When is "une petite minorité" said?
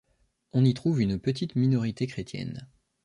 1.03-2.07